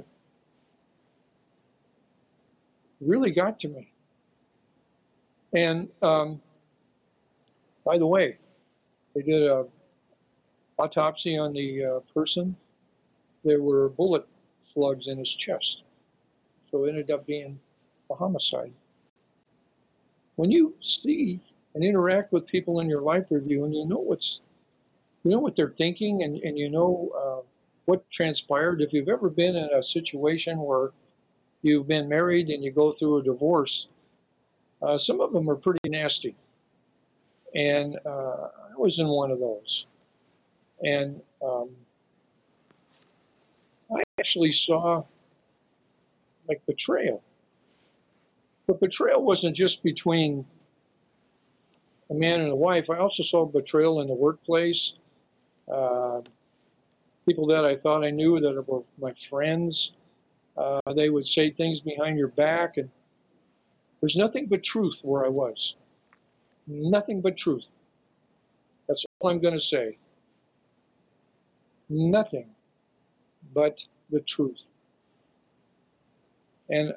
[2.99, 3.91] It really got to me.
[5.53, 6.41] And um,
[7.85, 8.37] by the way,
[9.13, 9.65] they did a
[10.79, 12.55] autopsy on the uh, person.
[13.43, 14.25] There were bullet
[14.73, 15.83] slugs in his chest,
[16.71, 17.59] so it ended up being
[18.09, 18.71] a homicide.
[20.35, 21.39] When you see
[21.75, 24.39] and interact with people in your life review, and you know what's,
[25.23, 27.45] you know what they're thinking, and, and you know uh,
[27.85, 28.81] what transpired.
[28.81, 30.89] If you've ever been in a situation where
[31.61, 33.87] you've been married and you go through a divorce,
[34.81, 36.35] uh, some of them are pretty nasty.
[37.53, 39.85] And uh, I was in one of those.
[40.83, 41.69] And um,
[43.95, 45.03] I actually saw
[46.51, 47.23] like betrayal.
[48.67, 50.45] But betrayal wasn't just between
[52.09, 52.89] a man and a wife.
[52.89, 54.93] I also saw betrayal in the workplace.
[55.71, 56.19] Uh,
[57.25, 59.91] people that I thought I knew that were my friends,
[60.57, 62.89] uh, they would say things behind your back, and
[64.01, 65.75] there's nothing but truth where I was.
[66.67, 67.65] Nothing but truth.
[68.87, 69.97] That's all I'm going to say
[71.91, 72.47] nothing
[73.53, 73.77] but
[74.09, 74.61] the truth.
[76.71, 76.93] And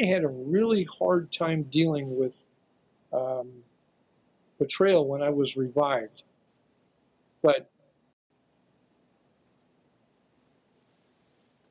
[0.00, 2.32] I had a really hard time dealing with
[3.12, 3.50] um,
[4.58, 6.22] betrayal when I was revived.
[7.42, 7.70] But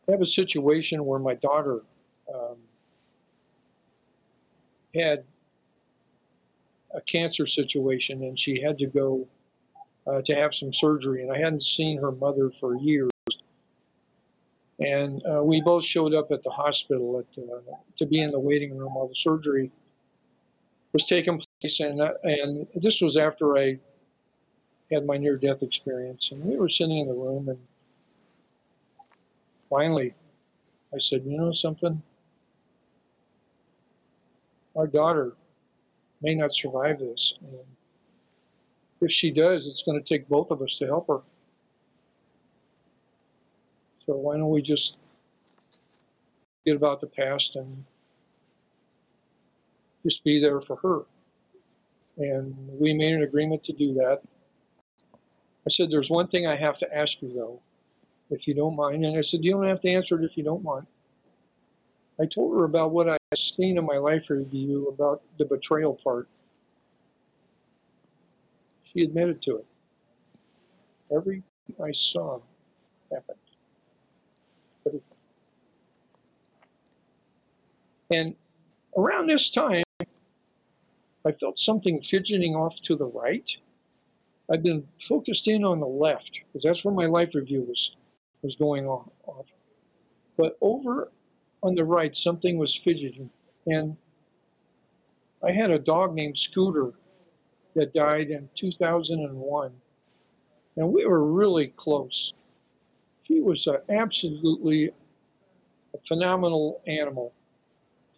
[0.07, 1.81] I have a situation where my daughter
[2.33, 2.57] um,
[4.93, 5.23] had
[6.93, 9.27] a cancer situation and she had to go
[10.07, 13.10] uh, to have some surgery, and I hadn't seen her mother for years.
[14.81, 18.39] And uh, we both showed up at the hospital at, uh, to be in the
[18.39, 19.71] waiting room while the surgery
[20.91, 21.79] was taking place.
[21.79, 23.79] And, uh, and this was after I
[24.91, 26.29] had my near death experience.
[26.31, 27.59] And we were sitting in the room, and
[29.69, 30.15] finally
[30.93, 32.01] I said, You know something?
[34.75, 35.33] Our daughter
[36.21, 37.33] may not survive this.
[37.41, 37.59] And
[39.01, 41.19] if she does, it's going to take both of us to help her.
[44.05, 44.95] So why don't we just
[46.65, 47.85] get about the past and
[50.03, 51.01] just be there for her?
[52.17, 54.21] And we made an agreement to do that.
[55.67, 57.59] I said, There's one thing I have to ask you, though,
[58.29, 59.05] if you don't mind.
[59.05, 60.87] And I said, You don't have to answer it if you don't want.
[62.19, 65.99] I told her about what I had seen in my life review about the betrayal
[66.03, 66.27] part.
[68.91, 69.65] She admitted to it.
[71.15, 71.43] Everything
[71.83, 72.39] I saw
[73.11, 73.37] happened.
[74.85, 75.07] Everything.
[78.11, 78.35] And
[78.97, 79.83] around this time,
[81.25, 83.49] I felt something fidgeting off to the right.
[84.51, 87.95] I'd been focused in on the left because that's where my life review was
[88.41, 89.09] was going on.
[90.35, 91.11] But over
[91.63, 93.29] on the right, something was fidgeting,
[93.67, 93.95] and
[95.43, 96.91] I had a dog named Scooter
[97.75, 99.71] that died in 2001,
[100.75, 102.33] and we were really close.
[103.23, 104.89] She was a, absolutely
[105.93, 107.33] a phenomenal animal.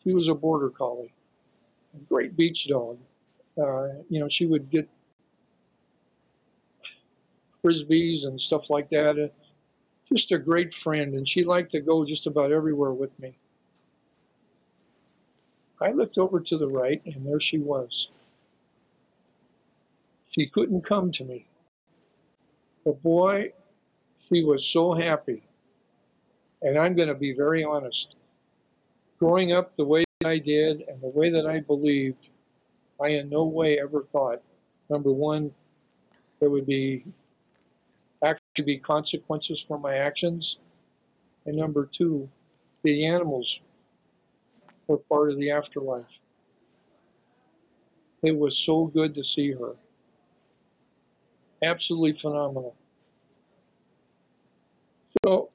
[0.04, 1.14] She was a border collie,
[1.96, 2.98] a great beach dog.
[3.58, 4.90] Uh, you know, she would get
[7.64, 9.18] frisbees and stuff like that.
[9.18, 9.28] Uh,
[10.12, 13.38] just a great friend, and she liked to go just about everywhere with me.
[15.82, 18.08] I looked over to the right, and there she was.
[20.32, 21.46] She couldn't come to me.
[22.86, 23.54] But boy,
[24.30, 25.44] she was so happy.
[26.62, 28.16] And I'm going to be very honest.
[29.24, 32.28] Growing up the way I did and the way that I believed,
[33.02, 34.42] I in no way ever thought,
[34.90, 35.50] number one,
[36.42, 37.06] there would be
[38.22, 40.58] actually be consequences for my actions.
[41.46, 42.30] And number two,
[42.84, 43.62] the animals
[44.88, 46.04] were part of the afterlife.
[48.24, 49.78] It was so good to see her.
[51.64, 52.76] Absolutely phenomenal.
[55.24, 55.50] So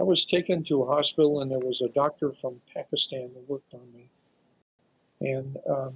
[0.00, 3.72] I was taken to a hospital, and there was a doctor from Pakistan that worked
[3.74, 4.08] on me.
[5.20, 5.94] And um,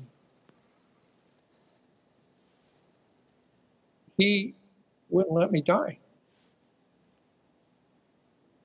[4.16, 4.55] he
[5.11, 5.99] wouldn't let me die.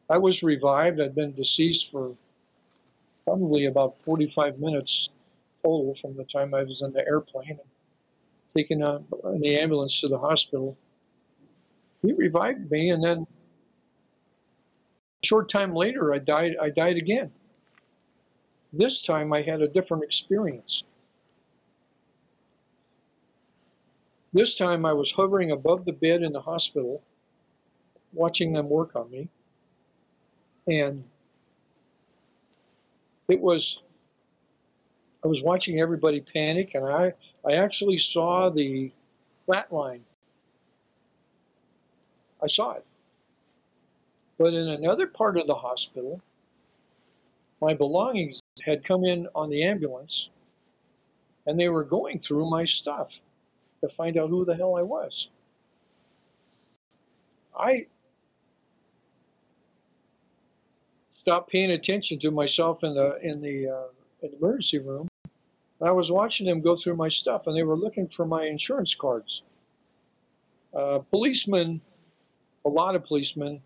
[0.10, 1.02] I was revived.
[1.02, 2.16] I'd been deceased for
[3.26, 5.10] probably about 45 minutes
[5.64, 7.60] total from the time I was in the airplane and
[8.56, 9.06] taken on
[9.40, 10.78] the ambulance to the hospital.
[12.02, 13.26] He revived me, and then
[15.24, 16.56] short time later, I died.
[16.62, 17.32] I died again.
[18.72, 20.84] This time, I had a different experience.
[24.34, 27.04] This time I was hovering above the bed in the hospital,
[28.14, 29.30] watching them work on me.
[30.68, 31.04] And
[33.28, 33.80] it was,
[35.24, 37.14] I was watching everybody panic, and I,
[37.48, 38.92] I actually saw the
[39.46, 40.04] flat line.
[42.42, 42.86] I saw it.
[44.38, 46.22] But in another part of the hospital,
[47.62, 50.30] my belongings had come in on the ambulance,
[51.46, 53.10] and they were going through my stuff
[53.82, 55.28] to find out who the hell I was.
[57.58, 57.88] I
[61.14, 65.08] stopped paying attention to myself in the in the, uh, emergency room.
[65.82, 68.96] I was watching them go through my stuff, and they were looking for my insurance
[68.96, 69.42] cards.
[70.74, 71.82] Uh, policemen,
[72.66, 73.62] a lot of policemen,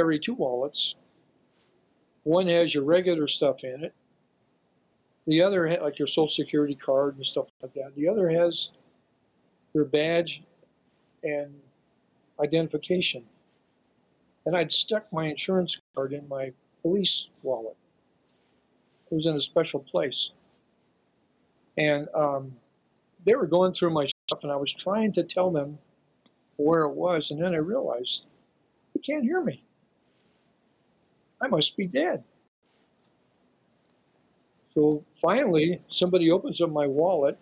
[0.00, 0.94] carry two wallets.
[2.22, 3.94] One has your regular stuff in it.
[5.26, 7.94] The other, like your social security card and stuff like that.
[7.94, 8.70] The other has
[9.74, 10.42] your badge
[11.22, 11.54] and
[12.42, 13.24] identification.
[14.46, 17.76] And I'd stuck my insurance card in my police wallet.
[19.10, 20.30] It was in a special place.
[21.76, 22.52] And um,
[23.26, 25.78] they were going through my stuff, and I was trying to tell them
[26.56, 28.22] where it was, and then I realized
[28.94, 29.62] they can't hear me.
[31.42, 32.24] I must be dead.
[34.74, 37.38] So finally, somebody opens up my wallet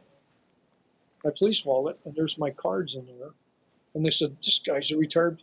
[1.25, 3.31] my police wallet, and there's my cards in there.
[3.95, 5.43] And they said, This guy's a retired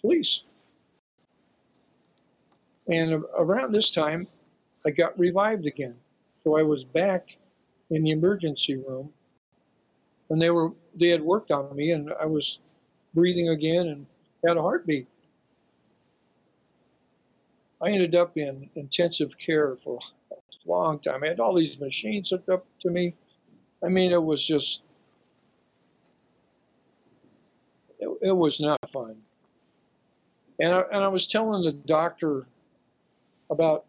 [0.00, 0.40] police.
[2.88, 4.28] And around this time,
[4.84, 5.96] I got revived again.
[6.44, 7.28] So I was back
[7.90, 9.12] in the emergency room,
[10.30, 12.58] and they were they had worked on me, and I was
[13.14, 14.06] breathing again and
[14.46, 15.06] had a heartbeat.
[17.82, 19.98] I ended up in intensive care for
[20.32, 21.22] a long time.
[21.22, 23.14] I had all these machines hooked up to me.
[23.84, 24.80] I mean, it was just
[27.98, 29.16] it, it was not fun.
[30.58, 32.46] And I, and I was telling the doctor
[33.50, 33.84] about,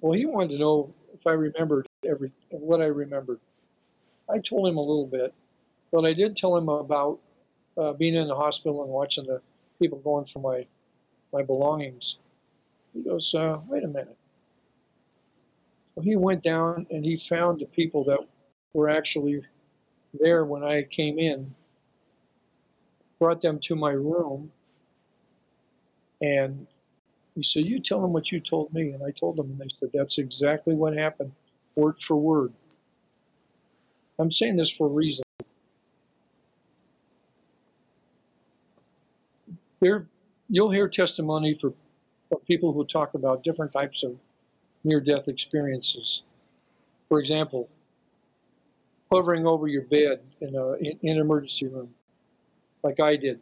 [0.00, 3.40] well, he wanted to know if I remembered every what I remembered.
[4.30, 5.34] I told him a little bit,
[5.90, 7.18] but I did tell him about
[7.76, 9.40] uh, being in the hospital and watching the
[9.80, 10.66] people going through my
[11.32, 12.16] my belongings.
[12.94, 14.16] He goes, uh, wait a minute.
[16.02, 18.20] He went down and he found the people that
[18.74, 19.42] were actually
[20.20, 21.54] there when I came in
[23.20, 24.52] brought them to my room
[26.22, 26.66] and
[27.34, 28.90] He said, You tell them what you told me.
[28.92, 31.32] And I told them, and they said, That's exactly what happened,
[31.76, 32.52] word for word.
[34.18, 35.24] I'm saying this for a reason.
[39.80, 40.06] There,
[40.48, 41.74] you'll hear testimony for,
[42.32, 44.16] for people who talk about different types of
[44.84, 46.22] near death experiences.
[47.10, 47.68] For example,
[49.12, 51.90] hovering over your bed in, a, in, in an emergency room,
[52.82, 53.38] like I did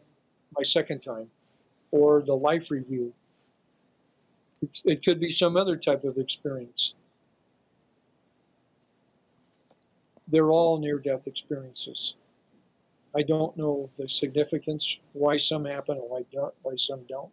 [0.58, 1.28] my second time,
[1.92, 3.12] or the life review.
[4.60, 6.94] It, it could be some other type of experience.
[10.26, 12.14] They're all near death experiences.
[13.16, 17.30] I don't know the significance, why some happen and why, don't, why some don't.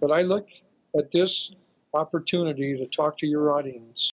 [0.00, 0.46] But I look
[0.96, 1.52] at this
[1.94, 4.10] opportunity to talk to your audience.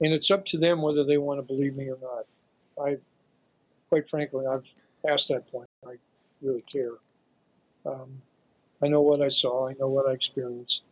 [0.00, 2.26] And it's up to them whether they want to believe me or not.
[2.84, 2.96] I,
[3.88, 4.64] quite frankly, I've
[5.06, 5.68] past that point.
[5.86, 5.94] I
[6.42, 6.92] really care.
[7.86, 8.20] Um,
[8.82, 9.68] I know what I saw.
[9.68, 10.82] I know what I experienced.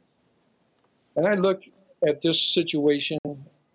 [1.16, 1.62] And I look
[2.06, 3.18] at this situation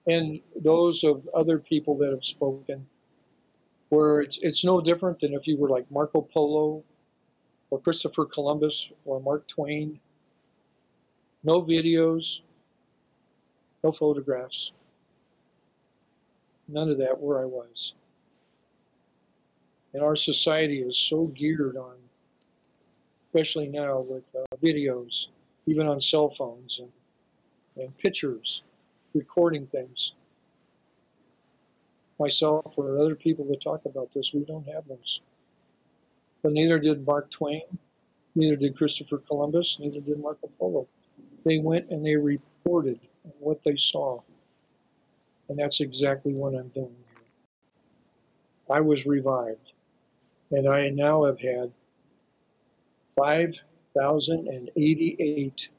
[0.08, 2.86] and those of other people that have spoken,
[3.90, 6.84] where it's, it's no different than if you were like Marco Polo
[7.74, 10.00] or Christopher Columbus or Mark Twain.
[11.44, 12.38] No videos,
[13.84, 14.72] no photographs,
[16.68, 17.94] none of that where I was.
[19.92, 21.96] And our society is so geared on,
[23.26, 25.26] especially now with uh, videos,
[25.66, 26.92] even on cell phones and,
[27.84, 28.62] and pictures
[29.16, 30.12] recording things.
[32.20, 35.22] Myself or other people that talk about this, we don't have those.
[36.44, 37.64] But neither did Mark Twain,
[38.36, 40.86] neither did Christopher Columbus, neither did Marco Polo.
[41.46, 43.00] They went and they reported
[43.40, 44.20] what they saw.
[45.50, 47.06] And that's exactly what I'm doing here.
[48.70, 49.72] I was revived,
[50.52, 51.72] and I now have had
[53.18, 55.70] 5,088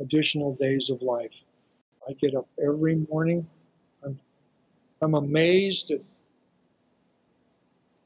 [0.00, 1.32] additional days of life.
[2.08, 3.46] I get up every morning.
[4.04, 4.18] I'm,
[5.02, 6.02] I'm amazed that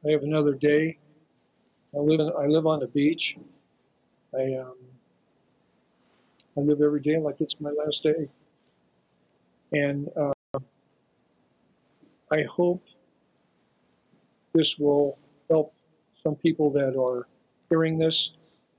[0.07, 0.99] I have another day.
[1.95, 3.37] I live in, I live on the beach.
[4.35, 4.77] I um,
[6.57, 8.29] I live every day like it's my last day,
[9.73, 10.59] and uh,
[12.31, 12.83] I hope
[14.55, 15.19] this will
[15.51, 15.75] help
[16.23, 17.27] some people that are
[17.69, 18.31] hearing this,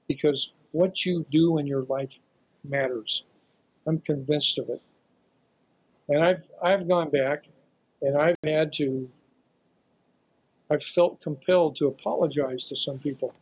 [0.08, 2.10] because what you do in your life
[2.64, 3.24] matters.
[3.86, 4.82] I'm convinced of it.
[6.10, 7.44] And I've I've gone back
[8.02, 9.10] and I've had to
[10.74, 13.34] I've felt compelled to apologize to some people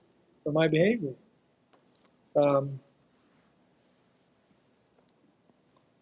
[0.44, 1.14] for my behavior.
[2.36, 2.80] Um,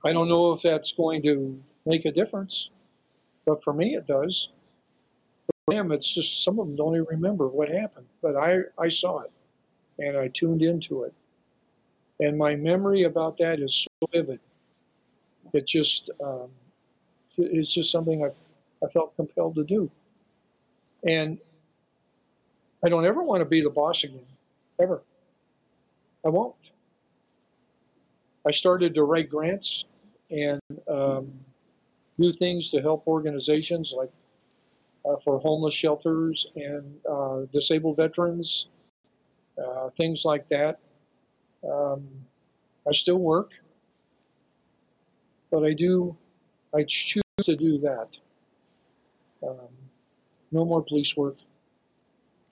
[0.03, 2.69] I don't know if that's going to make a difference,
[3.45, 4.49] but for me it does.
[5.65, 8.89] For them, it's just some of them don't even remember what happened, but I, I
[8.89, 9.32] saw it
[9.99, 11.13] and I tuned into it.
[12.19, 14.39] And my memory about that is so vivid
[15.53, 16.49] it just um,
[17.38, 19.89] it's just something I, I felt compelled to do.
[21.04, 21.38] And
[22.84, 24.26] I don't ever want to be the boss again,
[24.80, 25.02] ever.
[26.26, 26.56] I won't.
[28.47, 29.86] I started to write grants
[30.32, 31.32] and um,
[32.18, 34.12] do things to help organizations like
[35.06, 38.68] uh, for homeless shelters and uh, disabled veterans,
[39.58, 40.80] uh, things like that.
[41.64, 42.08] Um,
[42.88, 43.52] I still work
[45.52, 46.16] but I do,
[46.76, 48.08] I choose to do that.
[49.45, 49.70] Um,
[50.52, 51.38] no more police work,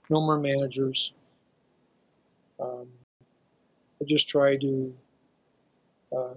[0.09, 1.11] no more managers.
[2.59, 2.87] Um,
[4.01, 4.93] I just try to
[6.15, 6.33] uh,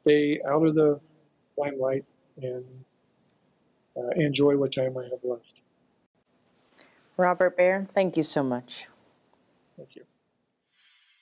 [0.00, 1.00] stay out of the
[1.56, 2.04] limelight
[2.40, 2.64] and
[3.96, 5.44] uh, enjoy what time I have left.
[7.16, 8.88] Robert Bare, thank you so much.
[9.76, 10.02] Thank you.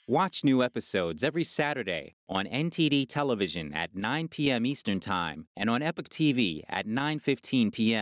[0.09, 4.66] Watch new episodes every Saturday on NTD television at 9 p.m.
[4.66, 7.72] Eastern Time and on Epoch TV at 9:15 p.m.